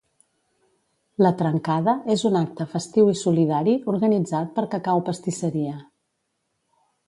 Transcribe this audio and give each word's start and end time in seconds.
La 1.25 1.31
"trencada" 1.41 1.93
és 2.15 2.23
un 2.31 2.39
acte 2.41 2.67
festiu 2.73 3.13
i 3.13 3.19
solidari 3.21 3.77
organitzat 3.95 4.53
per 4.59 4.67
Cacau 4.75 5.07
Pastisseria. 5.13 5.79